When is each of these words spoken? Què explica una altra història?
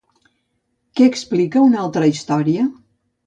Què 0.99 1.09
explica 1.11 1.63
una 1.67 1.79
altra 1.83 2.09
història? 2.13 2.65